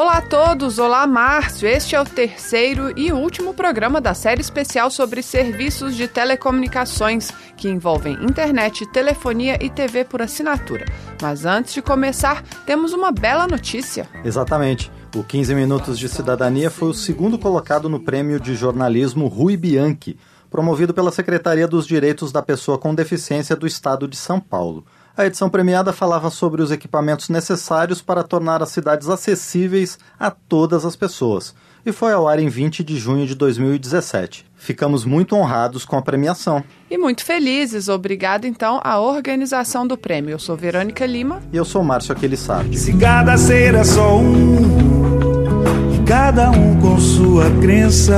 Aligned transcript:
Olá 0.00 0.16
a 0.16 0.22
todos, 0.22 0.78
olá 0.78 1.06
Márcio. 1.06 1.68
Este 1.68 1.94
é 1.94 2.00
o 2.00 2.06
terceiro 2.06 2.98
e 2.98 3.12
último 3.12 3.52
programa 3.52 4.00
da 4.00 4.14
série 4.14 4.40
especial 4.40 4.90
sobre 4.90 5.22
serviços 5.22 5.94
de 5.94 6.08
telecomunicações 6.08 7.30
que 7.54 7.68
envolvem 7.68 8.14
internet, 8.14 8.86
telefonia 8.86 9.62
e 9.62 9.68
TV 9.68 10.06
por 10.06 10.22
assinatura. 10.22 10.86
Mas 11.20 11.44
antes 11.44 11.74
de 11.74 11.82
começar, 11.82 12.42
temos 12.64 12.94
uma 12.94 13.12
bela 13.12 13.46
notícia. 13.46 14.08
Exatamente. 14.24 14.90
O 15.14 15.22
15 15.22 15.54
Minutos 15.54 15.98
de 15.98 16.08
Cidadania 16.08 16.70
foi 16.70 16.88
o 16.88 16.94
segundo 16.94 17.38
colocado 17.38 17.86
no 17.86 18.00
prêmio 18.00 18.40
de 18.40 18.54
jornalismo 18.54 19.26
Rui 19.26 19.54
Bianchi, 19.54 20.18
promovido 20.48 20.94
pela 20.94 21.12
Secretaria 21.12 21.68
dos 21.68 21.86
Direitos 21.86 22.32
da 22.32 22.40
Pessoa 22.40 22.78
com 22.78 22.94
Deficiência 22.94 23.54
do 23.54 23.66
Estado 23.66 24.08
de 24.08 24.16
São 24.16 24.40
Paulo. 24.40 24.82
A 25.20 25.26
edição 25.26 25.50
premiada 25.50 25.92
falava 25.92 26.30
sobre 26.30 26.62
os 26.62 26.70
equipamentos 26.70 27.28
necessários 27.28 28.00
para 28.00 28.22
tornar 28.22 28.62
as 28.62 28.70
cidades 28.70 29.06
acessíveis 29.06 29.98
a 30.18 30.30
todas 30.30 30.86
as 30.86 30.96
pessoas 30.96 31.54
e 31.84 31.92
foi 31.92 32.14
ao 32.14 32.26
ar 32.26 32.38
em 32.38 32.48
20 32.48 32.82
de 32.82 32.96
junho 32.96 33.26
de 33.26 33.34
2017. 33.34 34.46
Ficamos 34.56 35.04
muito 35.04 35.36
honrados 35.36 35.84
com 35.84 35.94
a 35.94 36.00
premiação. 36.00 36.64
E 36.90 36.96
muito 36.96 37.22
felizes. 37.22 37.90
Obrigado 37.90 38.46
então 38.46 38.80
à 38.82 38.98
organização 38.98 39.86
do 39.86 39.98
prêmio. 39.98 40.30
Eu 40.30 40.38
sou 40.38 40.56
Verônica 40.56 41.04
Lima. 41.04 41.42
E 41.52 41.56
eu 41.58 41.66
sou 41.66 41.84
Márcio 41.84 42.12
Aquilissardi. 42.14 42.78
Se 42.78 42.94
cada 42.94 43.36
ser 43.36 43.74
é 43.74 43.84
só 43.84 44.16
um, 44.16 46.02
cada 46.06 46.50
um 46.50 46.80
com 46.80 46.98
sua 46.98 47.44
crença, 47.60 48.16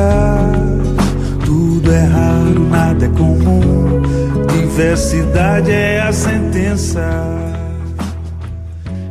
é 1.93 2.05
raro, 2.05 2.61
nada 2.69 3.05
é 3.05 3.09
comum, 3.09 4.01
diversidade 4.51 5.71
é 5.71 6.01
a 6.01 6.13
sentença. 6.13 7.33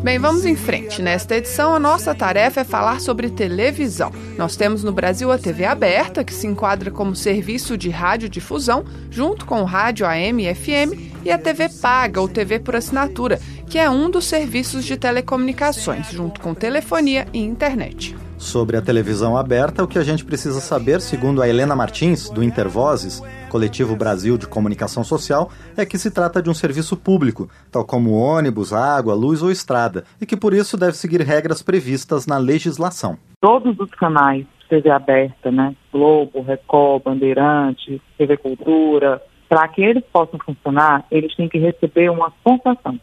Bem, 0.04 0.18
vamos 0.18 0.48
em 0.48 0.56
frente. 0.56 1.00
Nesta 1.00 1.36
edição, 1.36 1.76
a 1.76 1.80
nossa 1.80 2.16
tarefa 2.16 2.62
é 2.62 2.64
falar 2.64 3.00
sobre 3.00 3.30
televisão. 3.30 4.12
Nós 4.36 4.56
temos 4.56 4.84
no 4.84 4.92
Brasil 4.92 5.32
a 5.32 5.38
TV 5.38 5.64
aberta, 5.64 6.24
que 6.24 6.34
se 6.34 6.48
enquadra 6.48 6.90
como 6.90 7.16
serviço 7.16 7.78
de 7.78 7.92
radiodifusão, 7.92 8.84
junto 9.12 9.46
com 9.46 9.62
o 9.62 9.66
rádio 9.66 10.08
AM 10.08 10.44
e 10.44 10.56
FM, 10.56 11.24
e 11.24 11.30
a 11.30 11.38
TV 11.38 11.70
paga, 11.70 12.20
ou 12.20 12.28
TV 12.28 12.58
por 12.58 12.76
assinatura, 12.76 13.40
que 13.70 13.78
é 13.78 13.88
um 13.92 14.10
dos 14.10 14.26
serviços 14.26 14.86
de 14.86 14.98
telecomunicações, 14.98 16.10
junto 16.10 16.42
com 16.42 16.56
telefonia 16.56 17.28
e 17.32 17.40
internet. 17.40 18.16
Sobre 18.42 18.76
a 18.76 18.82
televisão 18.82 19.38
aberta, 19.38 19.84
o 19.84 19.88
que 19.88 20.00
a 20.00 20.04
gente 20.04 20.26
precisa 20.26 20.60
saber, 20.60 21.00
segundo 21.00 21.44
a 21.44 21.48
Helena 21.48 21.76
Martins, 21.76 22.28
do 22.28 22.44
Intervozes, 22.44 23.22
Coletivo 23.52 23.96
Brasil 23.96 24.36
de 24.36 24.48
Comunicação 24.48 25.04
Social, 25.04 25.52
é 25.78 25.86
que 25.86 25.96
se 25.96 26.10
trata 26.10 26.42
de 26.42 26.50
um 26.50 26.54
serviço 26.54 26.98
público, 26.98 27.48
tal 27.72 27.86
como 27.86 28.18
ônibus, 28.18 28.74
água, 28.74 29.14
luz 29.14 29.44
ou 29.44 29.52
estrada, 29.52 30.06
e 30.20 30.26
que 30.26 30.36
por 30.36 30.56
isso 30.56 30.76
deve 30.76 30.94
seguir 30.94 31.22
regras 31.22 31.62
previstas 31.62 32.26
na 32.26 32.40
legislação. 32.40 33.16
Todos 33.40 33.80
os 33.80 33.92
canais 33.92 34.48
TV 34.68 34.90
aberta, 34.90 35.52
né? 35.52 35.76
Globo, 35.94 36.42
Record, 36.42 37.04
Bandeirante, 37.04 38.02
TV 38.18 38.38
Cultura, 38.38 39.22
para 39.48 39.68
que 39.68 39.84
eles 39.84 40.04
possam 40.12 40.40
funcionar, 40.44 41.06
eles 41.12 41.36
têm 41.36 41.48
que 41.48 41.60
receber 41.60 42.10
uma 42.10 42.34
concessão, 42.44 43.00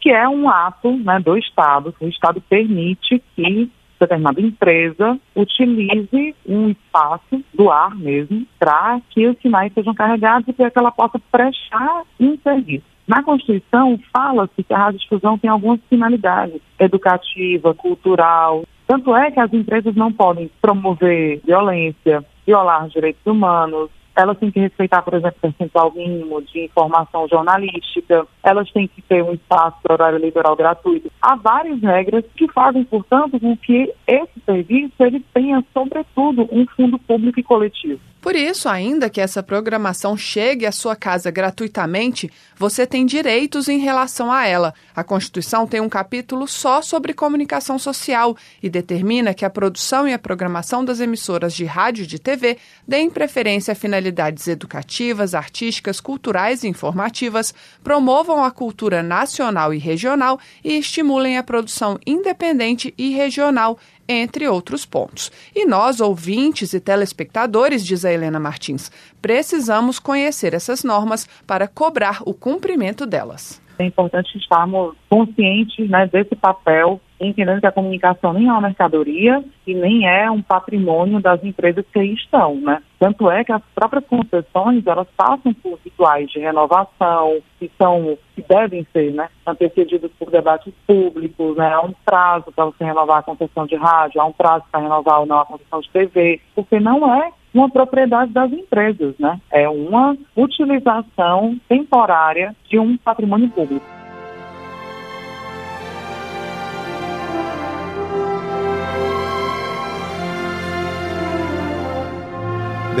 que 0.00 0.10
é 0.10 0.28
um 0.28 0.50
ato 0.50 0.90
né, 0.96 1.20
do 1.20 1.36
Estado. 1.36 1.94
O 2.00 2.08
Estado 2.08 2.40
permite 2.40 3.22
que 3.36 3.70
determinada 4.00 4.40
empresa 4.40 5.18
utilize 5.36 6.34
um 6.46 6.70
espaço 6.70 7.44
do 7.52 7.70
ar 7.70 7.94
mesmo 7.94 8.46
para 8.58 9.00
que 9.10 9.26
os 9.28 9.38
sinais 9.38 9.72
sejam 9.74 9.94
carregados 9.94 10.48
e 10.48 10.52
para 10.52 10.70
que 10.70 10.78
ela 10.78 10.90
possa 10.90 11.20
prestar 11.30 12.02
um 12.18 12.36
serviço. 12.38 12.84
Na 13.06 13.22
Constituição, 13.22 13.98
fala-se 14.12 14.62
que 14.62 14.72
a 14.72 14.78
radiodifusão 14.78 15.36
tem 15.36 15.50
algumas 15.50 15.80
finalidades, 15.88 16.60
educativa, 16.78 17.74
cultural. 17.74 18.64
Tanto 18.86 19.14
é 19.16 19.30
que 19.30 19.40
as 19.40 19.52
empresas 19.52 19.94
não 19.96 20.12
podem 20.12 20.50
promover 20.62 21.40
violência, 21.44 22.24
violar 22.46 22.88
direitos 22.88 23.24
humanos, 23.26 23.90
elas 24.20 24.38
têm 24.38 24.50
que 24.50 24.60
respeitar, 24.60 25.02
por 25.02 25.14
exemplo, 25.14 25.36
o 25.38 25.40
percentual 25.40 25.92
mínimo 25.92 26.42
de 26.42 26.64
informação 26.64 27.26
jornalística, 27.28 28.26
elas 28.42 28.70
têm 28.70 28.86
que 28.88 29.02
ter 29.02 29.22
um 29.22 29.32
espaço 29.32 29.76
para 29.82 29.94
horário 29.94 30.18
eleitoral 30.18 30.54
gratuito. 30.56 31.10
Há 31.20 31.36
várias 31.36 31.80
regras 31.80 32.24
que 32.36 32.50
fazem, 32.52 32.84
portanto, 32.84 33.38
com 33.40 33.56
que 33.56 33.92
esse 34.06 34.40
serviço 34.44 34.94
ele 35.00 35.20
tenha, 35.32 35.64
sobretudo, 35.72 36.48
um 36.52 36.66
fundo 36.76 36.98
público 36.98 37.40
e 37.40 37.42
coletivo. 37.42 38.00
Por 38.20 38.36
isso, 38.36 38.68
ainda 38.68 39.08
que 39.08 39.20
essa 39.20 39.42
programação 39.42 40.14
chegue 40.14 40.66
à 40.66 40.72
sua 40.72 40.94
casa 40.94 41.30
gratuitamente, 41.30 42.30
você 42.54 42.86
tem 42.86 43.06
direitos 43.06 43.66
em 43.66 43.78
relação 43.78 44.30
a 44.30 44.46
ela. 44.46 44.74
A 44.94 45.02
Constituição 45.02 45.66
tem 45.66 45.80
um 45.80 45.88
capítulo 45.88 46.46
só 46.46 46.82
sobre 46.82 47.14
comunicação 47.14 47.78
social 47.78 48.36
e 48.62 48.68
determina 48.68 49.32
que 49.32 49.44
a 49.44 49.48
produção 49.48 50.06
e 50.06 50.12
a 50.12 50.18
programação 50.18 50.84
das 50.84 51.00
emissoras 51.00 51.54
de 51.54 51.64
rádio 51.64 52.04
e 52.04 52.06
de 52.06 52.18
TV 52.18 52.58
deem 52.86 53.08
preferência 53.08 53.72
a 53.72 53.74
finalidades 53.74 54.46
educativas, 54.48 55.34
artísticas, 55.34 55.98
culturais 55.98 56.62
e 56.62 56.68
informativas, 56.68 57.54
promovam 57.82 58.44
a 58.44 58.50
cultura 58.50 59.02
nacional 59.02 59.72
e 59.72 59.78
regional 59.78 60.38
e 60.62 60.76
estimulem 60.76 61.38
a 61.38 61.42
produção 61.42 61.98
independente 62.06 62.92
e 62.98 63.14
regional 63.14 63.78
entre 64.10 64.48
outros 64.48 64.84
pontos. 64.84 65.30
E 65.54 65.64
nós, 65.64 66.00
ouvintes 66.00 66.72
e 66.72 66.80
telespectadores, 66.80 67.86
diz 67.86 68.04
a 68.04 68.12
Helena 68.12 68.40
Martins, 68.40 68.90
precisamos 69.22 70.00
conhecer 70.00 70.52
essas 70.52 70.82
normas 70.82 71.28
para 71.46 71.68
cobrar 71.68 72.20
o 72.26 72.34
cumprimento 72.34 73.06
delas. 73.06 73.62
É 73.78 73.84
importante 73.84 74.36
estarmos 74.36 74.96
conscientes 75.08 75.88
né, 75.88 76.06
desse 76.08 76.34
papel, 76.34 77.00
entendendo 77.28 77.60
que 77.60 77.66
a 77.66 77.72
comunicação 77.72 78.32
nem 78.32 78.48
é 78.48 78.52
uma 78.52 78.62
mercadoria 78.62 79.44
e 79.66 79.74
nem 79.74 80.08
é 80.08 80.30
um 80.30 80.40
patrimônio 80.40 81.20
das 81.20 81.42
empresas 81.44 81.84
que 81.92 81.98
aí 81.98 82.14
estão, 82.14 82.54
né? 82.56 82.82
Tanto 82.98 83.30
é 83.30 83.44
que 83.44 83.52
as 83.52 83.62
próprias 83.74 84.04
concessões, 84.06 84.86
elas 84.86 85.06
passam 85.16 85.52
por 85.54 85.78
rituais 85.84 86.30
de 86.30 86.38
renovação, 86.38 87.38
que 87.58 87.70
são, 87.78 88.16
que 88.34 88.42
devem 88.42 88.86
ser, 88.92 89.12
né, 89.12 89.28
antecedidos 89.46 90.10
por 90.18 90.30
debates 90.30 90.72
públicos, 90.86 91.56
né? 91.56 91.72
Há 91.72 91.82
um 91.82 91.94
prazo 92.04 92.52
para 92.52 92.66
você 92.66 92.84
renovar 92.84 93.18
a 93.18 93.22
concessão 93.22 93.66
de 93.66 93.76
rádio, 93.76 94.20
há 94.20 94.24
um 94.24 94.32
prazo 94.32 94.64
para 94.70 94.80
renovar 94.80 95.20
ou 95.20 95.26
não 95.26 95.40
a 95.40 95.46
concessão 95.46 95.80
de 95.80 95.90
TV, 95.90 96.40
porque 96.54 96.80
não 96.80 97.14
é 97.14 97.32
uma 97.52 97.68
propriedade 97.68 98.32
das 98.32 98.52
empresas, 98.52 99.14
né? 99.18 99.40
É 99.50 99.68
uma 99.68 100.16
utilização 100.36 101.58
temporária 101.68 102.54
de 102.68 102.78
um 102.78 102.96
patrimônio 102.96 103.48
público. 103.50 103.99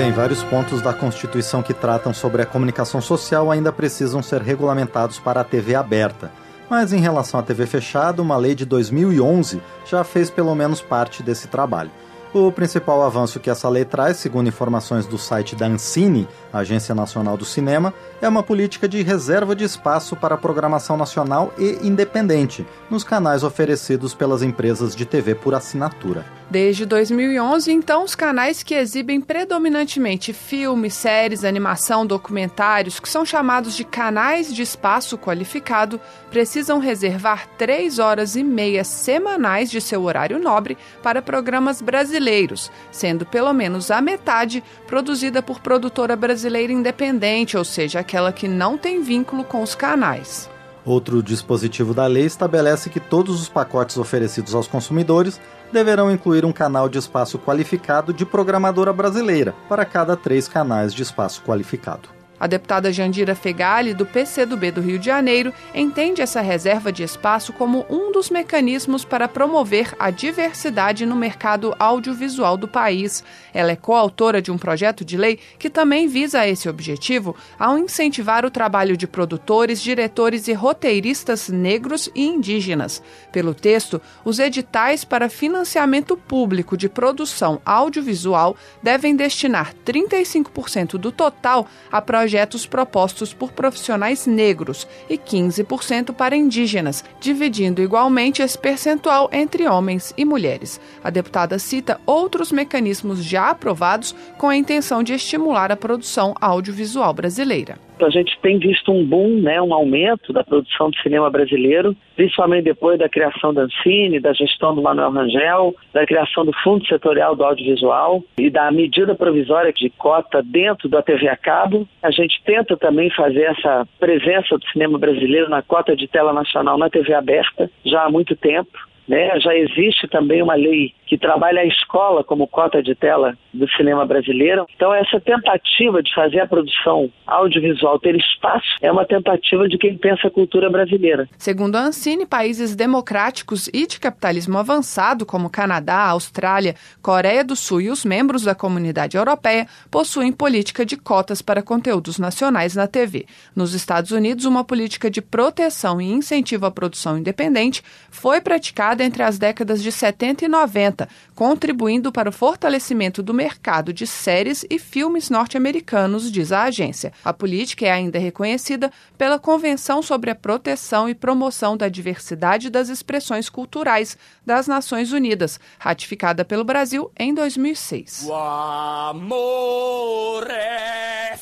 Bem, 0.00 0.12
vários 0.12 0.42
pontos 0.42 0.80
da 0.80 0.94
Constituição 0.94 1.62
que 1.62 1.74
tratam 1.74 2.14
sobre 2.14 2.40
a 2.40 2.46
comunicação 2.46 3.02
social 3.02 3.50
ainda 3.50 3.70
precisam 3.70 4.22
ser 4.22 4.40
regulamentados 4.40 5.18
para 5.18 5.42
a 5.42 5.44
TV 5.44 5.74
aberta. 5.74 6.32
Mas 6.70 6.94
em 6.94 7.00
relação 7.00 7.38
à 7.38 7.42
TV 7.42 7.66
fechada, 7.66 8.22
uma 8.22 8.38
lei 8.38 8.54
de 8.54 8.64
2011 8.64 9.60
já 9.84 10.02
fez 10.02 10.30
pelo 10.30 10.54
menos 10.54 10.80
parte 10.80 11.22
desse 11.22 11.48
trabalho. 11.48 11.90
O 12.32 12.50
principal 12.50 13.02
avanço 13.02 13.38
que 13.38 13.50
essa 13.50 13.68
lei 13.68 13.84
traz, 13.84 14.16
segundo 14.16 14.48
informações 14.48 15.04
do 15.04 15.18
site 15.18 15.54
da 15.54 15.66
Ancine, 15.66 16.26
Agência 16.50 16.94
Nacional 16.94 17.36
do 17.36 17.44
Cinema, 17.44 17.92
é 18.22 18.28
uma 18.28 18.42
política 18.42 18.88
de 18.88 19.02
reserva 19.02 19.54
de 19.54 19.64
espaço 19.64 20.16
para 20.16 20.38
programação 20.38 20.96
nacional 20.96 21.52
e 21.58 21.78
independente 21.86 22.66
nos 22.88 23.04
canais 23.04 23.42
oferecidos 23.42 24.14
pelas 24.14 24.42
empresas 24.42 24.96
de 24.96 25.04
TV 25.04 25.34
por 25.34 25.54
assinatura. 25.54 26.39
Desde 26.50 26.84
2011, 26.84 27.70
então, 27.70 28.02
os 28.02 28.16
canais 28.16 28.64
que 28.64 28.74
exibem 28.74 29.20
predominantemente 29.20 30.32
filmes, 30.32 30.94
séries, 30.94 31.44
animação, 31.44 32.04
documentários, 32.04 32.98
que 32.98 33.08
são 33.08 33.24
chamados 33.24 33.76
de 33.76 33.84
canais 33.84 34.52
de 34.52 34.60
espaço 34.60 35.16
qualificado, 35.16 36.00
precisam 36.28 36.80
reservar 36.80 37.46
três 37.56 38.00
horas 38.00 38.34
e 38.34 38.42
meia 38.42 38.82
semanais 38.82 39.70
de 39.70 39.80
seu 39.80 40.02
horário 40.02 40.40
nobre 40.40 40.76
para 41.04 41.22
programas 41.22 41.80
brasileiros, 41.80 42.68
sendo 42.90 43.24
pelo 43.24 43.52
menos 43.52 43.88
a 43.88 44.00
metade 44.00 44.60
produzida 44.88 45.40
por 45.40 45.60
produtora 45.60 46.16
brasileira 46.16 46.72
independente, 46.72 47.56
ou 47.56 47.64
seja, 47.64 48.00
aquela 48.00 48.32
que 48.32 48.48
não 48.48 48.76
tem 48.76 49.00
vínculo 49.02 49.44
com 49.44 49.62
os 49.62 49.76
canais. 49.76 50.50
Outro 50.84 51.22
dispositivo 51.22 51.92
da 51.92 52.06
lei 52.06 52.24
estabelece 52.24 52.88
que 52.88 52.98
todos 52.98 53.40
os 53.40 53.48
pacotes 53.48 53.98
oferecidos 53.98 54.54
aos 54.54 54.66
consumidores 54.66 55.38
deverão 55.72 56.10
incluir 56.10 56.44
um 56.44 56.52
canal 56.52 56.88
de 56.88 56.98
espaço 56.98 57.38
qualificado 57.38 58.12
de 58.12 58.26
programadora 58.26 58.92
brasileira 58.92 59.54
para 59.68 59.84
cada 59.84 60.16
três 60.16 60.46
canais 60.48 60.92
de 60.92 61.02
espaço 61.02 61.42
qualificado. 61.42 62.19
A 62.40 62.46
deputada 62.46 62.90
Jandira 62.90 63.34
Fegali, 63.34 63.92
do 63.92 64.06
PCdoB 64.06 64.70
do 64.70 64.80
Rio 64.80 64.98
de 64.98 65.04
Janeiro, 65.04 65.52
entende 65.74 66.22
essa 66.22 66.40
reserva 66.40 66.90
de 66.90 67.02
espaço 67.02 67.52
como 67.52 67.84
um 67.90 68.10
dos 68.10 68.30
mecanismos 68.30 69.04
para 69.04 69.28
promover 69.28 69.94
a 69.98 70.10
diversidade 70.10 71.04
no 71.04 71.14
mercado 71.14 71.76
audiovisual 71.78 72.56
do 72.56 72.66
país. 72.66 73.22
Ela 73.52 73.72
é 73.72 73.76
coautora 73.76 74.40
de 74.40 74.50
um 74.50 74.56
projeto 74.56 75.04
de 75.04 75.18
lei 75.18 75.38
que 75.58 75.68
também 75.68 76.08
visa 76.08 76.48
esse 76.48 76.66
objetivo 76.66 77.36
ao 77.58 77.76
incentivar 77.76 78.46
o 78.46 78.50
trabalho 78.50 78.96
de 78.96 79.06
produtores, 79.06 79.82
diretores 79.82 80.48
e 80.48 80.54
roteiristas 80.54 81.50
negros 81.50 82.08
e 82.14 82.26
indígenas. 82.26 83.02
Pelo 83.30 83.52
texto, 83.52 84.00
os 84.24 84.38
editais 84.38 85.04
para 85.04 85.28
financiamento 85.28 86.16
público 86.16 86.74
de 86.74 86.88
produção 86.88 87.60
audiovisual 87.66 88.56
devem 88.82 89.14
destinar 89.14 89.74
35% 89.84 90.92
do 90.92 91.12
total 91.12 91.68
a 91.92 92.00
projetos 92.00 92.29
propostos 92.66 93.34
por 93.34 93.52
profissionais 93.52 94.26
negros 94.26 94.86
e 95.08 95.16
15% 95.18 96.14
para 96.14 96.36
indígenas, 96.36 97.04
dividindo 97.20 97.82
igualmente 97.82 98.42
esse 98.42 98.58
percentual 98.58 99.28
entre 99.32 99.66
homens 99.66 100.14
e 100.16 100.24
mulheres. 100.24 100.80
A 101.02 101.10
deputada 101.10 101.58
cita 101.58 102.00
outros 102.06 102.52
mecanismos 102.52 103.24
já 103.24 103.50
aprovados 103.50 104.14
com 104.38 104.48
a 104.48 104.56
intenção 104.56 105.02
de 105.02 105.14
estimular 105.14 105.72
a 105.72 105.76
produção 105.76 106.34
audiovisual 106.40 107.12
brasileira. 107.12 107.89
A 108.04 108.10
gente 108.10 108.38
tem 108.40 108.58
visto 108.58 108.92
um 108.92 109.04
boom, 109.04 109.40
né, 109.40 109.60
um 109.60 109.74
aumento 109.74 110.32
da 110.32 110.42
produção 110.42 110.90
de 110.90 111.00
cinema 111.02 111.30
brasileiro, 111.30 111.94
principalmente 112.16 112.64
depois 112.64 112.98
da 112.98 113.08
criação 113.08 113.52
da 113.52 113.62
Ancine, 113.62 114.20
da 114.20 114.32
gestão 114.32 114.74
do 114.74 114.82
Manuel 114.82 115.10
Rangel, 115.10 115.74
da 115.92 116.06
criação 116.06 116.44
do 116.44 116.52
Fundo 116.62 116.86
Setorial 116.86 117.36
do 117.36 117.44
Audiovisual 117.44 118.22
e 118.38 118.50
da 118.50 118.70
medida 118.70 119.14
provisória 119.14 119.72
de 119.72 119.90
cota 119.90 120.42
dentro 120.42 120.88
da 120.88 121.02
TV 121.02 121.28
a 121.28 121.36
cabo. 121.36 121.86
A 122.02 122.10
gente 122.10 122.42
tenta 122.44 122.76
também 122.76 123.10
fazer 123.10 123.42
essa 123.42 123.86
presença 123.98 124.56
do 124.56 124.66
cinema 124.72 124.98
brasileiro 124.98 125.48
na 125.48 125.62
cota 125.62 125.96
de 125.96 126.08
tela 126.08 126.32
nacional 126.32 126.78
na 126.78 126.90
TV 126.90 127.14
aberta 127.14 127.70
já 127.84 128.04
há 128.04 128.10
muito 128.10 128.36
tempo. 128.36 128.90
Né? 129.10 129.40
Já 129.40 129.52
existe 129.56 130.06
também 130.06 130.40
uma 130.40 130.54
lei 130.54 130.94
que 131.04 131.18
trabalha 131.18 131.62
a 131.62 131.66
escola 131.66 132.22
como 132.22 132.46
cota 132.46 132.80
de 132.80 132.94
tela 132.94 133.36
do 133.52 133.68
cinema 133.70 134.06
brasileiro. 134.06 134.64
Então, 134.76 134.94
essa 134.94 135.20
tentativa 135.20 136.00
de 136.00 136.14
fazer 136.14 136.38
a 136.38 136.46
produção 136.46 137.10
audiovisual 137.26 137.98
ter 137.98 138.14
espaço 138.14 138.68
é 138.80 138.92
uma 138.92 139.04
tentativa 139.04 139.68
de 139.68 139.76
quem 139.76 139.98
pensa 139.98 140.28
a 140.28 140.30
cultura 140.30 140.70
brasileira. 140.70 141.28
Segundo 141.36 141.74
a 141.74 141.80
Ancine, 141.80 142.24
países 142.24 142.76
democráticos 142.76 143.66
e 143.74 143.84
de 143.84 143.98
capitalismo 143.98 144.56
avançado, 144.56 145.26
como 145.26 145.50
Canadá, 145.50 146.04
Austrália, 146.04 146.76
Coreia 147.02 147.42
do 147.42 147.56
Sul 147.56 147.80
e 147.80 147.90
os 147.90 148.04
membros 148.04 148.44
da 148.44 148.54
comunidade 148.54 149.16
europeia, 149.16 149.66
possuem 149.90 150.30
política 150.30 150.86
de 150.86 150.96
cotas 150.96 151.42
para 151.42 151.64
conteúdos 151.64 152.16
nacionais 152.16 152.76
na 152.76 152.86
TV. 152.86 153.26
Nos 153.56 153.74
Estados 153.74 154.12
Unidos, 154.12 154.44
uma 154.44 154.62
política 154.62 155.10
de 155.10 155.20
proteção 155.20 156.00
e 156.00 156.08
incentivo 156.08 156.66
à 156.66 156.70
produção 156.70 157.18
independente 157.18 157.82
foi 158.08 158.40
praticada 158.40 158.99
entre 159.00 159.22
as 159.22 159.38
décadas 159.38 159.82
de 159.82 159.90
70 159.90 160.44
e 160.44 160.48
90 160.48 161.08
contribuindo 161.34 162.12
para 162.12 162.28
o 162.28 162.32
fortalecimento 162.32 163.22
do 163.22 163.32
mercado 163.32 163.94
de 163.94 164.06
séries 164.06 164.62
e 164.68 164.78
filmes 164.78 165.30
norte-americanos, 165.30 166.30
diz 166.30 166.52
a 166.52 166.64
agência. 166.64 167.14
A 167.24 167.32
política 167.32 167.86
é 167.86 167.90
ainda 167.90 168.18
reconhecida 168.18 168.92
pela 169.16 169.38
Convenção 169.38 170.02
sobre 170.02 170.30
a 170.30 170.34
Proteção 170.34 171.08
e 171.08 171.14
Promoção 171.14 171.78
da 171.78 171.88
Diversidade 171.88 172.68
das 172.68 172.90
Expressões 172.90 173.48
Culturais 173.48 174.18
das 174.44 174.66
Nações 174.66 175.12
Unidas, 175.12 175.58
ratificada 175.78 176.44
pelo 176.44 176.62
Brasil 176.62 177.10
em 177.18 177.32
2006. 177.32 178.24
O 178.26 178.34
amor 178.34 180.46
é 180.50 181.38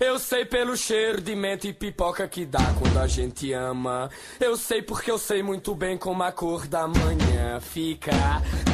eu 0.00 0.18
sei 0.18 0.44
pelo 0.44 0.76
cheiro 0.76 1.20
de 1.20 1.34
menta 1.34 1.66
e 1.66 1.72
pipoca 1.72 2.26
que 2.28 2.46
dá 2.46 2.74
quando 2.78 2.98
a 2.98 3.06
gente 3.06 3.52
ama. 3.52 4.08
Eu 4.38 4.56
sei 4.56 4.80
porque 4.80 5.10
eu 5.10 5.18
sei 5.18 5.42
muito 5.42 5.74
bem 5.74 5.98
como 5.98 6.22
a 6.22 6.30
cor 6.30 6.66
da 6.66 6.86
manhã 6.86 7.60
fica. 7.60 8.12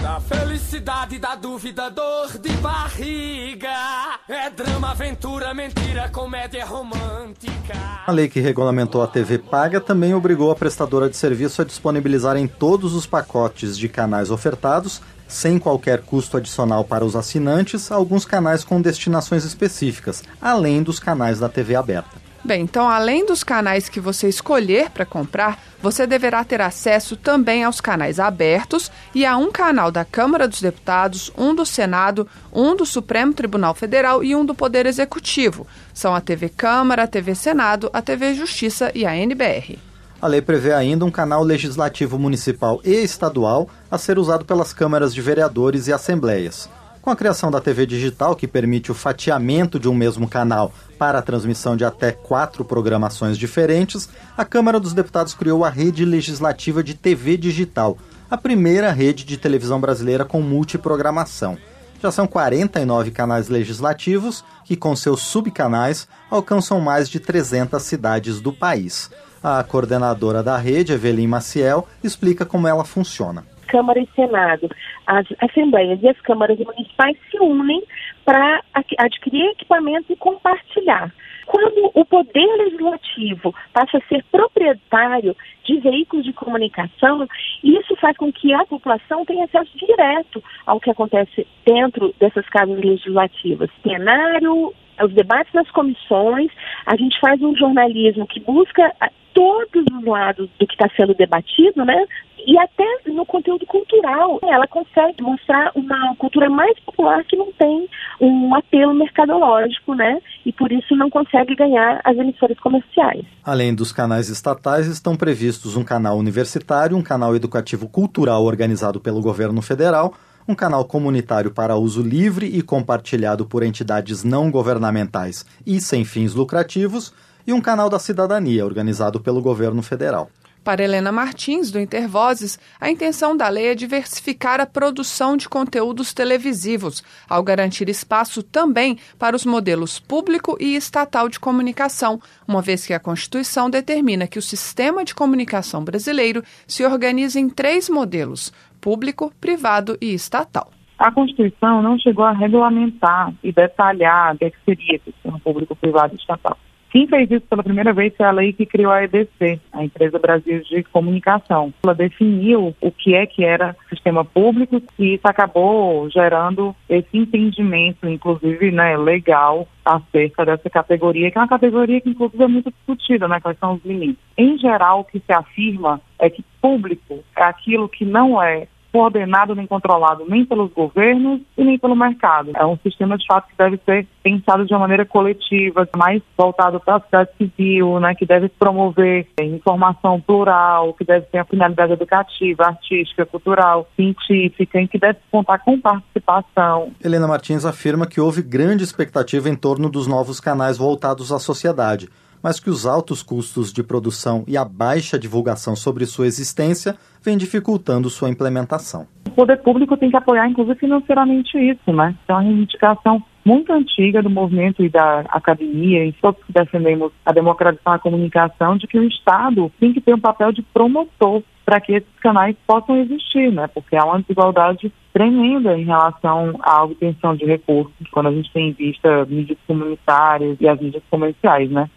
Da 0.03 0.21
felicidade, 0.21 1.19
da 1.19 1.35
dúvida, 1.35 1.91
dor 1.91 2.39
de 2.39 2.51
barriga. 2.57 4.21
É 4.29 4.51
drama, 4.51 4.91
aventura, 4.91 5.55
mentira, 5.55 6.09
comédia 6.11 6.65
romântica. 6.65 7.75
A 8.07 8.13
lei 8.13 8.29
que 8.29 8.41
regulamentou 8.41 9.03
a 9.03 9.07
TV 9.07 9.39
paga 9.39 9.81
também 9.81 10.15
obrigou 10.15 10.51
a 10.51 10.57
prestadora 10.57 11.09
de 11.09 11.17
serviço 11.17 11.63
a 11.63 11.65
disponibilizar 11.65 12.37
em 12.37 12.47
todos 12.47 12.95
os 12.95 13.07
pacotes 13.07 13.79
de 13.79 13.89
canais 13.89 14.31
ofertados 14.31 15.01
sem 15.35 15.59
qualquer 15.59 16.01
custo 16.03 16.37
adicional 16.37 16.85
para 16.85 17.05
os 17.05 17.17
assinantes, 17.17 17.91
alguns 17.91 18.25
canais 18.25 18.63
com 18.63 18.81
destinações 18.81 19.45
específicas, 19.45 20.23
além 20.41 20.81
dos 20.81 21.01
canais 21.01 21.41
da 21.41 21.49
TV 21.49 21.75
aberta. 21.75 22.23
Bem, 22.45 22.63
então 22.63 22.89
além 22.89 23.27
dos 23.27 23.43
canais 23.43 23.89
que 23.89 23.99
você 23.99 24.29
escolher 24.29 24.91
para 24.91 25.05
comprar, 25.05 25.59
você 25.83 26.07
deverá 26.07 26.45
ter 26.45 26.61
acesso 26.61 27.17
também 27.17 27.65
aos 27.65 27.81
canais 27.81 28.21
abertos 28.21 28.93
e 29.15 29.27
a 29.27 29.37
um 29.37 29.51
canal 29.51 29.91
da 29.91 30.05
Câmara 30.05 30.47
dos 30.47 30.61
Deputados, 30.61 31.33
um 31.37 31.55
do 31.55 31.67
Senado, 31.67 32.29
um 32.53 32.77
do 32.77 32.87
Supremo 32.87 33.33
Tribunal 33.33 33.75
Federal 33.75 34.23
e 34.23 34.37
um 34.37 34.45
do 34.45 34.55
Poder 34.55 34.87
Executivo. 34.87 35.67
São 35.93 36.15
a 36.15 36.21
TV 36.21 36.49
Câmara, 36.49 37.05
a 37.05 37.09
TV 37.09 37.35
Senado, 37.35 37.91
a 37.93 38.01
TV 38.01 38.35
Justiça 38.35 38.93
e 38.95 39.05
a 39.05 39.17
NBR. 39.17 39.94
A 40.21 40.27
lei 40.27 40.41
prevê 40.41 40.73
ainda 40.73 41.05
um 41.05 41.11
canal 41.11 41.43
legislativo 41.43 42.19
municipal 42.19 42.81
e 42.85 42.93
estadual 43.03 43.69
a 43.91 43.99
ser 43.99 44.19
usado 44.19 44.45
pelas 44.45 44.73
câmaras 44.73 45.15
de 45.15 45.21
vereadores 45.21 45.87
e 45.87 45.93
assembleias. 45.93 46.69
Com 47.05 47.11
a 47.11 47.17
criação 47.17 47.51
da 47.51 47.61
TV 47.61 47.85
digital, 47.85 48.35
que 48.35 48.49
permite 48.49 48.91
o 48.91 48.95
fatiamento 48.95 49.79
de 49.79 49.87
um 49.91 49.95
mesmo 49.95 50.27
canal 50.27 50.73
para 50.99 51.19
a 51.19 51.23
transmissão 51.23 51.77
de 51.77 51.85
até 51.85 52.11
quatro 52.11 52.65
programações 52.65 53.37
diferentes, 53.37 54.09
a 54.35 54.43
Câmara 54.43 54.81
dos 54.81 54.95
Deputados 54.95 55.35
criou 55.35 55.67
a 55.67 55.69
Rede 55.69 56.03
Legislativa 56.03 56.83
de 56.83 56.95
TV 56.95 57.37
Digital, 57.37 57.99
a 58.31 58.39
primeira 58.39 58.91
rede 58.91 59.23
de 59.25 59.37
televisão 59.37 59.79
brasileira 59.79 60.25
com 60.25 60.41
multiprogramação. 60.41 61.59
Já 62.03 62.11
são 62.11 62.27
49 62.27 63.11
canais 63.11 63.49
legislativos 63.49 64.43
que, 64.65 64.75
com 64.75 64.97
seus 64.97 65.21
subcanais, 65.21 66.09
alcançam 66.31 66.81
mais 66.81 67.09
de 67.11 67.21
300 67.21 67.83
cidades 67.83 68.41
do 68.41 68.51
país. 68.51 69.11
A 69.47 69.63
coordenadora 69.63 70.43
da 70.43 70.57
rede, 70.57 70.95
Evelyn 70.95 71.27
Maciel, 71.27 71.87
explica 72.03 72.47
como 72.47 72.67
ela 72.67 72.83
funciona. 72.83 73.45
Câmara 73.69 74.01
e 74.01 74.09
Senado, 74.17 74.71
as 75.07 75.27
assembleias 75.39 76.03
e 76.03 76.09
as 76.09 76.19
câmaras 76.23 76.59
municipais 76.59 77.15
se 77.31 77.39
unem 77.39 77.83
para 78.25 78.63
adquirir 78.97 79.51
equipamentos 79.51 80.09
e 80.09 80.17
compartilhar. 80.17 81.13
Quando 81.45 81.91
o 81.93 82.07
poder 82.07 82.47
legislativo 82.57 83.55
passa 83.71 83.99
a 83.99 84.09
ser 84.09 84.25
proprietário 84.33 85.37
de 85.65 85.79
veículos 85.79 86.25
de 86.25 86.33
comunicação, 86.33 87.29
isso 87.63 87.95
faz 87.97 88.17
com 88.17 88.33
que 88.33 88.55
a 88.55 88.65
população 88.65 89.27
tenha 89.27 89.45
acesso 89.45 89.77
direto 89.77 90.43
ao 90.65 90.81
que 90.81 90.91
acontece 90.91 91.47
dentro 91.67 92.15
dessas 92.19 92.49
casas 92.49 92.79
legislativas. 92.79 93.69
Cenário, 93.83 94.73
os 95.03 95.13
debates 95.13 95.53
nas 95.53 95.71
comissões, 95.71 96.51
a 96.87 96.97
gente 96.97 97.19
faz 97.21 97.41
um 97.43 97.57
jornalismo 97.57 98.27
que 98.27 98.41
busca 98.41 98.93
todos 99.35 99.85
os 99.93 100.05
lados 100.05 100.49
do 100.59 100.67
que 100.67 100.75
está 100.75 100.89
sendo 100.97 101.13
debatido, 101.13 101.85
né? 101.85 102.07
E 102.47 102.59
até 102.59 102.85
no 103.07 103.25
conteúdo 103.25 103.65
cultural, 103.67 104.39
ela 104.43 104.67
consegue 104.67 105.23
mostrar 105.23 105.73
uma 105.75 106.15
cultura 106.17 106.49
mais 106.51 106.79
popular 106.81 107.25
que 107.25 107.37
não 107.37 107.51
tem 107.53 107.89
um 108.21 108.55
apelo 108.55 108.95
mercadológico, 108.95 109.95
né? 109.95 110.21
E 110.45 110.53
por 110.53 110.71
isso 110.71 110.95
não 110.95 111.09
consegue 111.09 111.55
ganhar 111.55 112.01
as 112.05 112.17
emissoras 112.17 112.59
comerciais. 112.61 113.25
Além 113.43 113.75
dos 113.75 113.93
canais 113.93 114.29
estatais, 114.29 114.87
estão 114.87 115.17
previstos 115.17 115.75
um 115.75 115.85
canal 115.85 116.19
universitário, 116.19 116.97
um 116.97 117.03
canal 117.03 117.35
educativo 117.35 117.89
cultural 117.89 118.45
organizado 118.45 119.01
pelo 119.01 119.23
governo 119.23 119.63
federal, 119.63 120.15
um 120.47 120.55
canal 120.55 120.85
comunitário 120.85 121.51
para 121.51 121.77
uso 121.77 122.03
livre 122.03 122.47
e 122.47 122.63
compartilhado 122.63 123.47
por 123.47 123.63
entidades 123.63 124.23
não 124.23 124.51
governamentais 124.51 125.45
e 125.67 125.81
sem 125.81 126.05
fins 126.05 126.35
lucrativos 126.35 127.13
e 127.47 127.53
um 127.53 127.61
canal 127.61 127.89
da 127.89 127.99
cidadania 127.99 128.65
organizado 128.65 129.21
pelo 129.21 129.41
governo 129.41 129.83
federal. 129.83 130.31
Para 130.65 130.83
Helena 130.83 131.13
Martins, 131.13 131.71
do 131.71 131.79
Intervozes, 131.79 132.59
a 132.81 132.91
intenção 132.91 133.37
da 133.37 133.51
lei 133.51 133.67
é 133.67 133.75
diversificar 133.75 134.63
a 134.63 134.67
produção 134.67 135.37
de 135.37 135.47
conteúdos 135.47 136.15
televisivos, 136.15 137.05
ao 137.29 137.43
garantir 137.43 137.91
espaço 137.91 138.43
também 138.43 138.97
para 139.19 139.37
os 139.37 139.45
modelos 139.45 140.01
público 140.01 140.57
e 140.59 140.75
estatal 140.75 141.29
de 141.29 141.39
comunicação, 141.39 142.19
uma 142.49 142.63
vez 142.63 142.87
que 142.87 142.95
a 142.95 142.99
Constituição 142.99 143.69
determina 143.69 144.27
que 144.27 144.39
o 144.39 144.43
sistema 144.43 145.05
de 145.05 145.15
comunicação 145.15 145.85
brasileiro 145.85 146.43
se 146.67 146.83
organiza 146.83 147.39
em 147.39 147.51
três 147.51 147.91
modelos: 147.91 148.51
público, 148.81 149.31
privado 149.39 149.99
e 150.01 150.15
estatal. 150.15 150.71
A 150.99 151.13
Constituição 151.13 151.83
não 151.83 151.99
chegou 151.99 152.25
a 152.25 152.33
regulamentar 152.33 153.35
e 153.43 153.53
detalhar 153.53 154.35
o 154.35 154.39
que, 154.39 154.47
é 154.47 154.53
seria 154.65 154.97
esse 154.97 155.13
sistema 155.13 155.39
público, 155.41 155.77
privado 155.77 156.15
e 156.15 156.17
estatal 156.17 156.57
Quem 156.95 157.09
fez 157.09 157.29
isso 157.29 157.45
pela 157.51 157.65
primeira 157.65 157.93
vez 157.93 158.15
foi 158.17 158.25
a 158.25 158.31
lei 158.31 158.53
que 158.53 158.65
criou 158.65 158.93
a 158.93 159.03
EDC, 159.03 159.59
a 159.73 159.83
Empresa 159.83 160.17
Brasil 160.17 160.61
de 160.61 160.85
Comunicação. 160.85 161.75
Ela 161.83 161.93
definiu 161.93 162.73
o 162.81 162.93
que 162.93 163.17
é 163.17 163.27
que 163.27 163.45
era 163.45 163.75
sistema 163.89 164.25
público 164.25 164.81
e 164.97 165.15
isso 165.15 165.27
acabou 165.27 166.09
gerando 166.09 166.73
esse 166.89 167.09
entendimento, 167.13 168.09
inclusive 168.09 168.71
né, 168.71 168.97
legal, 168.97 169.67
acerca 169.85 170.47
dessa 170.47 170.71
categoria, 170.71 171.33
que 171.33 171.37
é 171.37 171.41
uma 171.41 171.49
categoria 171.49 172.01
que 172.01 172.11
inclusive 172.11 172.45
é 172.45 172.47
muito 172.47 172.71
discutida, 172.71 173.27
né, 173.27 173.41
quais 173.41 173.59
são 173.59 173.75
os 173.75 173.85
limites. 173.85 174.23
Em 174.39 174.57
geral, 174.57 175.01
o 175.01 175.05
que 175.05 175.19
se 175.19 175.33
afirma 175.33 176.01
é 176.17 176.31
que 176.31 176.45
público 176.63 177.25
é 177.37 177.43
aquilo 177.43 177.89
que 177.89 178.05
não 178.05 178.41
é 178.41 178.69
coordenado 178.95 179.57
nem 179.57 179.67
controlado 179.67 180.25
nem 180.29 180.47
pelos 180.47 180.73
governos 180.73 181.41
e 181.59 181.65
nem 181.65 181.77
pelo 181.77 181.97
mercado. 181.97 182.53
É 182.55 182.65
um 182.65 182.79
sistema 182.79 183.19
de 183.19 183.27
fato 183.27 183.49
que 183.49 183.59
deve 183.59 183.81
ser 183.85 184.07
pensado 184.23 184.65
de 184.65 184.73
uma 184.73 184.79
maneira 184.79 185.05
coletiva, 185.05 185.89
mais 185.97 186.23
voltado 186.39 186.79
para 186.79 186.95
a 186.95 187.01
sociedade 187.01 187.31
civil, 187.37 187.99
né, 187.99 188.15
que 188.15 188.25
deve 188.25 188.49
promover 188.49 189.27
informação 189.41 190.21
plural, 190.21 190.95
que 190.95 191.05
deve 191.05 191.27
ter 191.27 191.39
a 191.39 191.45
finalidade 191.45 191.93
educativa, 191.93 192.67
artística, 192.67 193.27
cultural, 193.27 193.89
científica, 193.97 194.81
em 194.81 194.87
que 194.87 194.97
deve 194.97 195.19
contar 195.29 195.59
com 195.59 195.81
participação. 195.81 196.93
Helena 197.05 197.27
Martins 197.27 197.65
afirma 197.65 198.07
que 198.07 198.21
houve 198.21 198.43
grande 198.43 198.85
expectativa 198.85 199.49
em 199.49 199.57
torno 199.57 199.91
dos 199.91 200.07
novos 200.07 200.39
canais 200.39 200.79
voltados 200.79 201.33
à 201.33 201.41
sociedade 201.41 202.09
mas 202.45 202.61
que 202.61 202.69
os 202.69 202.85
altos 202.85 203.23
custos 203.23 203.73
de 203.73 203.83
produção 203.83 204.45
e 204.47 204.55
a 204.55 204.67
baixa 204.67 205.19
divulgação 205.19 205.75
sobre 205.75 206.05
sua 206.05 206.27
existência 206.27 206.95
vem 207.23 207.39
dificultando 207.39 208.11
sua 208.11 208.29
implementação. 208.29 209.07
O 209.27 209.31
poder 209.31 209.57
público 209.63 209.97
tem 209.97 210.11
que 210.11 210.17
apoiar, 210.17 210.47
inclusive 210.47 210.79
financeiramente, 210.79 211.57
isso, 211.57 211.91
né? 211.91 212.15
É 212.29 212.33
uma 212.35 212.43
reivindicação 212.43 213.23
muito 213.47 213.73
antiga 213.73 214.23
do 214.23 214.29
movimento 214.29 214.85
e 214.85 214.91
da 214.91 215.21
academia, 215.31 216.05
e 216.05 216.13
todos 216.13 216.43
que 216.45 216.53
defendemos 216.53 217.13
a 217.25 217.33
democratização 217.33 217.93
da 217.95 217.99
comunicação, 217.99 218.77
de 218.77 218.87
que 218.87 218.99
o 218.99 219.09
Estado 219.09 219.73
tem 219.81 219.95
que 219.95 220.01
ter 220.01 220.15
um 220.15 220.21
papel 220.21 220.53
de 220.53 220.61
promotor 220.63 221.43
para 221.65 221.81
que 221.81 221.93
esses 221.93 222.19
canais 222.21 222.55
possam 222.67 222.97
existir, 222.97 223.51
né? 223.51 223.67
Porque 223.69 223.97
há 223.97 224.05
uma 224.05 224.21
desigualdade 224.21 224.93
tremenda 225.15 225.79
em 225.79 225.85
relação 225.85 226.59
à 226.61 226.85
obtenção 226.85 227.35
de 227.35 227.47
recursos, 227.47 227.95
quando 228.13 228.29
a 228.29 228.33
gente 228.33 228.53
tem 228.53 228.69
em 228.69 228.73
vista 228.73 229.25
mídias 229.25 229.59
comunitárias 229.67 230.59
e 230.61 230.69
as 230.69 230.79
mídias 230.79 231.03
comerciais, 231.11 231.71
né? 231.71 231.89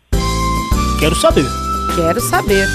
Quero 1.00 1.16
saber. 1.16 1.46
Quero 1.96 2.20
saber. 2.20 2.68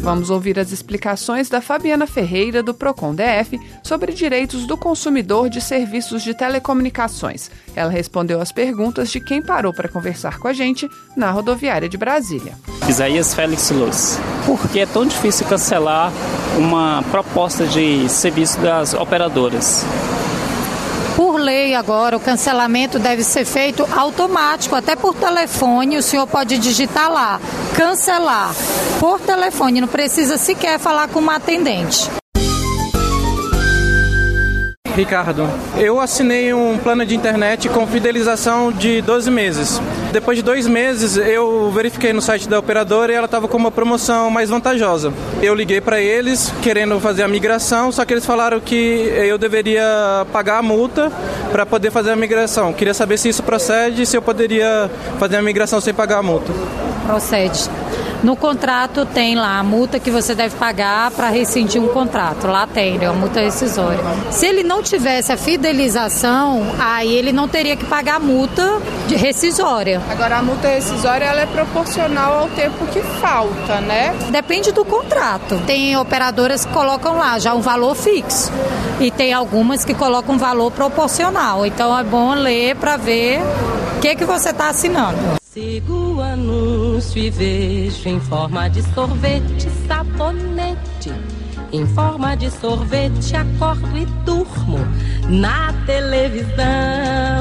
Vamos 0.00 0.28
ouvir 0.28 0.58
as 0.58 0.72
explicações 0.72 1.48
da 1.48 1.60
Fabiana 1.60 2.04
Ferreira, 2.04 2.64
do 2.64 2.74
Procon 2.74 3.14
DF, 3.14 3.60
sobre 3.84 4.12
direitos 4.12 4.66
do 4.66 4.76
consumidor 4.76 5.48
de 5.48 5.60
serviços 5.60 6.24
de 6.24 6.34
telecomunicações. 6.34 7.48
Ela 7.76 7.92
respondeu 7.92 8.40
às 8.40 8.50
perguntas 8.50 9.12
de 9.12 9.20
quem 9.20 9.40
parou 9.40 9.72
para 9.72 9.88
conversar 9.88 10.40
com 10.40 10.48
a 10.48 10.52
gente 10.52 10.88
na 11.16 11.30
rodoviária 11.30 11.88
de 11.88 11.96
Brasília. 11.96 12.54
Isaías 12.88 13.32
Félix 13.32 13.70
Luz. 13.70 14.18
Por 14.44 14.68
que 14.68 14.80
é 14.80 14.86
tão 14.86 15.06
difícil 15.06 15.46
cancelar 15.46 16.12
uma 16.58 17.04
proposta 17.10 17.66
de 17.66 18.08
serviço 18.08 18.58
das 18.58 18.94
operadoras? 18.94 19.84
Por 21.20 21.38
lei 21.38 21.74
agora, 21.74 22.16
o 22.16 22.20
cancelamento 22.20 22.98
deve 22.98 23.22
ser 23.22 23.44
feito 23.44 23.86
automático, 23.94 24.74
até 24.74 24.96
por 24.96 25.14
telefone, 25.14 25.98
o 25.98 26.02
senhor 26.02 26.26
pode 26.26 26.56
digitar 26.56 27.12
lá, 27.12 27.38
cancelar, 27.76 28.54
por 28.98 29.20
telefone, 29.20 29.82
não 29.82 29.88
precisa 29.88 30.38
sequer 30.38 30.78
falar 30.78 31.08
com 31.08 31.18
uma 31.18 31.36
atendente. 31.36 32.19
Ricardo, 34.96 35.48
eu 35.78 36.00
assinei 36.00 36.52
um 36.52 36.76
plano 36.78 37.06
de 37.06 37.14
internet 37.14 37.68
com 37.68 37.86
fidelização 37.86 38.72
de 38.72 39.00
12 39.00 39.30
meses. 39.30 39.80
Depois 40.12 40.36
de 40.36 40.42
dois 40.42 40.66
meses, 40.66 41.16
eu 41.16 41.70
verifiquei 41.70 42.12
no 42.12 42.20
site 42.20 42.48
da 42.48 42.58
operadora 42.58 43.12
e 43.12 43.14
ela 43.14 43.26
estava 43.26 43.46
com 43.46 43.56
uma 43.56 43.70
promoção 43.70 44.30
mais 44.30 44.50
vantajosa. 44.50 45.12
Eu 45.40 45.54
liguei 45.54 45.80
para 45.80 46.00
eles 46.00 46.52
querendo 46.60 46.98
fazer 47.00 47.22
a 47.22 47.28
migração, 47.28 47.92
só 47.92 48.04
que 48.04 48.12
eles 48.12 48.26
falaram 48.26 48.60
que 48.60 48.74
eu 48.74 49.38
deveria 49.38 50.26
pagar 50.32 50.58
a 50.58 50.62
multa 50.62 51.12
para 51.52 51.64
poder 51.64 51.90
fazer 51.90 52.10
a 52.10 52.16
migração. 52.16 52.72
Queria 52.72 52.94
saber 52.94 53.18
se 53.18 53.28
isso 53.28 53.42
procede 53.42 54.02
e 54.02 54.06
se 54.06 54.16
eu 54.16 54.22
poderia 54.22 54.90
fazer 55.18 55.36
a 55.36 55.42
migração 55.42 55.80
sem 55.80 55.94
pagar 55.94 56.18
a 56.18 56.22
multa. 56.22 56.52
Procede. 57.06 57.70
No 58.22 58.36
contrato 58.36 59.06
tem 59.06 59.34
lá 59.34 59.58
a 59.58 59.62
multa 59.62 59.98
que 59.98 60.10
você 60.10 60.34
deve 60.34 60.54
pagar 60.56 61.10
para 61.10 61.30
rescindir 61.30 61.82
um 61.82 61.88
contrato. 61.88 62.46
Lá 62.46 62.66
tem, 62.66 63.02
é 63.02 63.08
uma 63.08 63.18
multa 63.18 63.40
rescisória. 63.40 64.00
Se 64.30 64.46
ele 64.46 64.62
não 64.62 64.82
tivesse 64.82 65.32
a 65.32 65.38
fidelização, 65.38 66.62
aí 66.78 67.10
ele 67.14 67.32
não 67.32 67.48
teria 67.48 67.76
que 67.76 67.84
pagar 67.86 68.16
a 68.16 68.20
multa 68.20 68.78
de 69.08 69.16
rescisória. 69.16 70.02
Agora 70.10 70.36
a 70.36 70.42
multa 70.42 70.68
rescisória 70.68 71.24
ela 71.24 71.40
é 71.40 71.46
proporcional 71.46 72.40
ao 72.40 72.48
tempo 72.50 72.86
que 72.88 73.00
falta, 73.00 73.80
né? 73.80 74.14
Depende 74.30 74.70
do 74.70 74.84
contrato. 74.84 75.58
Tem 75.66 75.96
operadoras 75.96 76.66
que 76.66 76.72
colocam 76.72 77.16
lá 77.16 77.38
já 77.38 77.54
um 77.54 77.60
valor 77.60 77.94
fixo 77.94 78.52
e 79.00 79.10
tem 79.10 79.32
algumas 79.32 79.82
que 79.82 79.94
colocam 79.94 80.34
um 80.34 80.38
valor 80.38 80.70
proporcional. 80.70 81.64
Então 81.64 81.98
é 81.98 82.04
bom 82.04 82.34
ler 82.34 82.76
para 82.76 82.98
ver 82.98 83.40
o 83.96 84.00
que 84.00 84.14
que 84.14 84.24
você 84.26 84.50
está 84.50 84.68
assinando. 84.68 85.40
Sigo 85.52 85.94
o 85.94 86.20
anúncio 87.00 87.22
e 87.22 87.30
vejo 87.30 88.08
em 88.08 88.20
forma 88.20 88.68
de 88.68 88.82
sorvete, 88.92 89.68
sabonete. 89.88 91.10
Em 91.72 91.86
forma 91.86 92.36
de 92.36 92.50
sorvete, 92.50 93.34
acordo 93.34 93.96
e 93.96 94.04
durmo 94.24 94.78
na 95.28 95.72
televisão. 95.86 97.40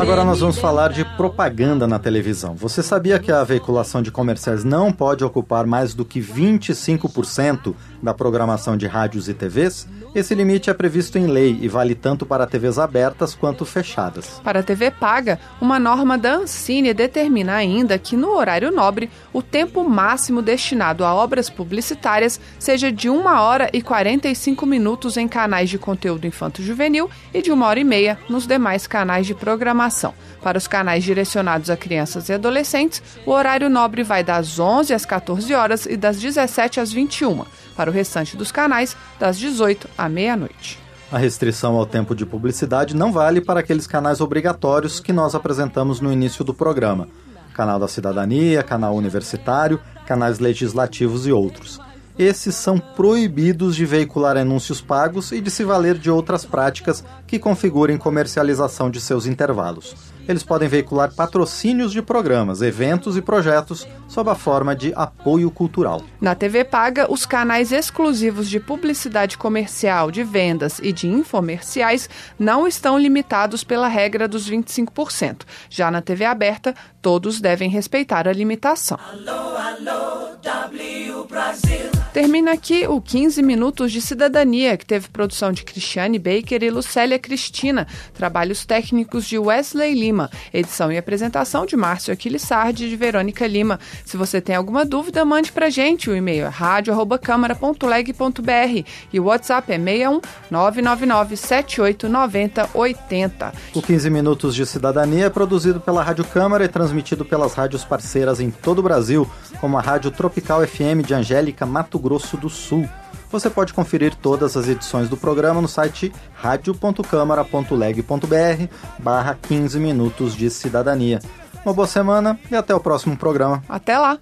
Agora 0.00 0.24
nós 0.24 0.40
vamos 0.40 0.58
falar 0.58 0.92
de 0.92 1.04
propaganda 1.16 1.88
na 1.88 1.98
televisão. 1.98 2.54
Você 2.54 2.82
sabia 2.82 3.18
que 3.18 3.32
a 3.32 3.42
veiculação 3.42 4.02
de 4.02 4.12
comerciais 4.12 4.62
não 4.62 4.92
pode 4.92 5.24
ocupar 5.24 5.66
mais 5.66 5.94
do 5.94 6.04
que 6.04 6.20
25% 6.20 7.74
da 8.02 8.14
programação 8.14 8.76
de 8.76 8.86
rádios 8.86 9.28
e 9.28 9.34
TVs? 9.34 9.86
Esse 10.14 10.34
limite 10.34 10.70
é 10.70 10.74
previsto 10.74 11.18
em 11.18 11.26
lei 11.26 11.58
e 11.60 11.68
vale 11.68 11.94
tanto 11.94 12.24
para 12.24 12.46
TVs 12.46 12.78
abertas 12.78 13.34
quanto 13.34 13.66
fechadas. 13.66 14.40
Para 14.42 14.60
a 14.60 14.62
TV 14.62 14.90
paga, 14.90 15.38
uma 15.60 15.78
norma 15.78 16.16
da 16.16 16.36
Ancine 16.36 16.94
determina 16.94 17.54
ainda 17.54 17.98
que 17.98 18.16
no 18.16 18.30
horário 18.30 18.70
nobre 18.70 19.10
o 19.30 19.42
tempo 19.42 19.86
máximo 19.86 20.40
destinado 20.40 21.04
a 21.04 21.14
obras 21.14 21.50
publicitárias 21.50 22.40
seja 22.58 22.90
de 22.90 23.10
1 23.10 23.26
hora 23.26 23.68
e 23.74 23.82
45 23.82 24.64
minutos 24.64 25.18
em 25.18 25.28
canais 25.28 25.68
de 25.68 25.76
conteúdo 25.76 26.26
infanto-juvenil 26.26 27.10
e 27.34 27.42
de 27.42 27.52
1 27.52 27.62
hora 27.62 27.80
e 27.80 27.84
meia 27.84 28.18
nos 28.28 28.46
demais 28.46 28.86
canais 28.86 29.26
de 29.26 29.34
programação. 29.34 30.14
Para 30.42 30.56
os 30.56 30.66
canais 30.66 31.04
direcionados 31.04 31.68
a 31.68 31.76
crianças 31.76 32.30
e 32.30 32.32
adolescentes, 32.32 33.02
o 33.26 33.32
horário 33.32 33.68
nobre 33.68 34.02
vai 34.02 34.24
das 34.24 34.58
11 34.58 34.94
às 34.94 35.04
14 35.04 35.52
horas 35.52 35.84
e 35.84 35.96
das 35.96 36.18
17 36.18 36.80
às 36.80 36.90
21 36.90 37.44
para 37.76 37.90
o 37.90 37.92
restante 37.92 38.36
dos 38.36 38.50
canais, 38.50 38.96
das 39.18 39.38
18 39.38 39.88
à 39.96 40.08
meia-noite. 40.08 40.78
A 41.10 41.18
restrição 41.18 41.76
ao 41.76 41.86
tempo 41.86 42.14
de 42.14 42.26
publicidade 42.26 42.96
não 42.96 43.12
vale 43.12 43.40
para 43.40 43.60
aqueles 43.60 43.86
canais 43.86 44.20
obrigatórios 44.20 44.98
que 44.98 45.12
nós 45.12 45.34
apresentamos 45.34 46.00
no 46.00 46.12
início 46.12 46.44
do 46.44 46.52
programa: 46.52 47.08
Canal 47.54 47.78
da 47.78 47.86
Cidadania, 47.86 48.62
Canal 48.62 48.96
Universitário, 48.96 49.80
canais 50.06 50.38
legislativos 50.38 51.26
e 51.26 51.32
outros. 51.32 51.78
Esses 52.18 52.54
são 52.54 52.78
proibidos 52.78 53.76
de 53.76 53.84
veicular 53.84 54.36
anúncios 54.36 54.80
pagos 54.80 55.32
e 55.32 55.40
de 55.40 55.50
se 55.50 55.62
valer 55.62 55.98
de 55.98 56.10
outras 56.10 56.46
práticas 56.46 57.04
que 57.26 57.38
configurem 57.38 57.98
comercialização 57.98 58.90
de 58.90 59.00
seus 59.00 59.26
intervalos 59.26 60.15
eles 60.28 60.42
podem 60.42 60.68
veicular 60.68 61.14
patrocínios 61.14 61.92
de 61.92 62.02
programas, 62.02 62.62
eventos 62.62 63.16
e 63.16 63.22
projetos 63.22 63.86
sob 64.08 64.30
a 64.30 64.34
forma 64.34 64.74
de 64.74 64.92
apoio 64.94 65.50
cultural. 65.50 66.02
Na 66.20 66.34
TV 66.34 66.64
Paga, 66.64 67.10
os 67.10 67.24
canais 67.24 67.72
exclusivos 67.72 68.48
de 68.48 68.60
publicidade 68.60 69.38
comercial, 69.38 70.10
de 70.10 70.22
vendas 70.22 70.80
e 70.82 70.92
de 70.92 71.06
infomerciais 71.06 72.08
não 72.38 72.66
estão 72.66 72.98
limitados 72.98 73.64
pela 73.64 73.88
regra 73.88 74.26
dos 74.26 74.48
25%. 74.50 75.42
Já 75.70 75.90
na 75.90 76.00
TV 76.00 76.24
aberta, 76.24 76.74
todos 77.00 77.40
devem 77.40 77.70
respeitar 77.70 78.26
a 78.26 78.32
limitação. 78.32 78.98
Alô, 79.12 79.56
alô, 79.56 80.36
w 80.42 81.24
Brasil. 81.28 81.96
Termina 82.16 82.54
aqui 82.54 82.86
o 82.86 82.98
15 82.98 83.42
Minutos 83.42 83.92
de 83.92 84.00
Cidadania, 84.00 84.78
que 84.78 84.86
teve 84.86 85.06
produção 85.10 85.52
de 85.52 85.62
Cristiane 85.62 86.18
Baker 86.18 86.62
e 86.62 86.70
Lucélia 86.70 87.18
Cristina, 87.18 87.86
trabalhos 88.14 88.64
técnicos 88.64 89.26
de 89.26 89.38
Wesley 89.38 89.92
Lima, 89.92 90.15
edição 90.52 90.90
e 90.90 90.98
apresentação 90.98 91.64
de 91.66 91.76
Márcio 91.76 92.12
Aquiles 92.12 92.42
Sardi 92.42 92.86
e 92.86 92.88
de 92.88 92.96
Verônica 92.96 93.46
Lima. 93.46 93.78
Se 94.04 94.16
você 94.16 94.40
tem 94.40 94.56
alguma 94.56 94.84
dúvida, 94.84 95.24
mande 95.24 95.52
pra 95.52 95.70
gente. 95.70 96.10
O 96.10 96.16
e-mail 96.16 96.46
é 96.46 96.48
radio.câmara.leg.br 96.48 98.88
e 99.12 99.20
o 99.20 99.24
WhatsApp 99.24 99.72
é 99.72 99.78
61 99.78 100.20
999 100.50 101.36
7890 101.36 102.70
80. 102.74 103.52
O 103.74 103.82
15 103.82 104.10
Minutos 104.10 104.54
de 104.54 104.64
Cidadania 104.64 105.26
é 105.26 105.30
produzido 105.30 105.80
pela 105.80 106.02
Rádio 106.02 106.24
Câmara 106.24 106.64
e 106.64 106.68
transmitido 106.68 107.24
pelas 107.24 107.54
rádios 107.54 107.84
parceiras 107.84 108.40
em 108.40 108.50
todo 108.50 108.80
o 108.80 108.82
Brasil, 108.82 109.28
como 109.60 109.76
a 109.76 109.80
Rádio 109.80 110.10
Tropical 110.10 110.66
FM 110.66 111.04
de 111.04 111.14
Angélica, 111.14 111.66
Mato 111.66 111.98
Grosso 111.98 112.36
do 112.36 112.48
Sul. 112.48 112.88
Você 113.30 113.50
pode 113.50 113.74
conferir 113.74 114.14
todas 114.14 114.56
as 114.56 114.68
edições 114.68 115.08
do 115.08 115.16
programa 115.16 115.60
no 115.60 115.66
site 115.68 116.12
radio.câmara.leg.br 116.34 118.72
barra 118.98 119.36
15 119.42 119.78
minutos 119.80 120.34
de 120.34 120.48
cidadania. 120.48 121.18
Uma 121.64 121.74
boa 121.74 121.88
semana 121.88 122.38
e 122.50 122.54
até 122.54 122.74
o 122.74 122.80
próximo 122.80 123.16
programa. 123.16 123.62
Até 123.68 123.98
lá! 123.98 124.18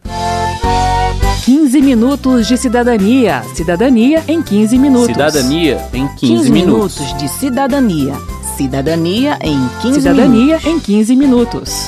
15 1.45 1.83
minutos 1.83 2.47
de 2.47 2.57
cidadania. 2.57 3.43
Cidadania 3.55 4.25
em 4.27 4.43
15 4.43 4.79
minutos. 4.79 5.09
Cidadania 5.09 5.87
em 5.93 6.09
15, 6.09 6.19
15 6.21 6.51
minutos. 6.51 6.99
minutos 6.99 7.19
de 7.19 7.29
cidadania. 7.29 8.15
Cidadania 8.57 9.39
em 9.43 9.69
15 9.83 10.01
Cidadania 10.01 10.59
minutos. 10.59 10.67
em 10.67 10.81
15 10.81 11.17
minutos. 11.17 11.87